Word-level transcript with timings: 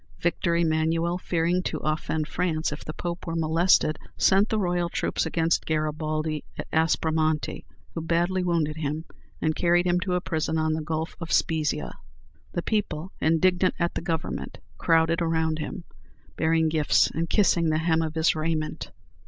Victor 0.19 0.55
Emmanuel, 0.55 1.19
fearing 1.19 1.61
to 1.61 1.77
offend 1.77 2.27
France, 2.27 2.71
if 2.71 2.83
the 2.83 2.91
Pope 2.91 3.27
were 3.27 3.35
molested, 3.35 3.99
sent 4.17 4.49
the 4.49 4.57
royal 4.57 4.89
troops 4.89 5.27
against 5.27 5.67
Garibaldi 5.67 6.43
at 6.57 6.67
Aspromonte, 6.73 7.63
who 7.93 8.01
badly 8.01 8.43
wounded 8.43 8.77
him, 8.77 9.05
and 9.43 9.55
carried 9.55 9.85
him 9.85 9.99
to 9.99 10.15
a 10.15 10.19
prison 10.19 10.57
on 10.57 10.73
the 10.73 10.81
Gulf 10.81 11.15
of 11.21 11.31
Spezzia. 11.31 11.93
The 12.53 12.63
people, 12.63 13.11
indignant 13.21 13.75
at 13.77 13.93
the 13.93 14.01
Government, 14.01 14.57
crowded 14.79 15.21
around 15.21 15.59
him, 15.59 15.83
bearing 16.35 16.67
gifts, 16.67 17.11
and 17.11 17.29
kissing 17.29 17.69
the 17.69 17.77
hem 17.77 18.01
of 18.01 18.15
his 18.15 18.35
raiment. 18.35 18.89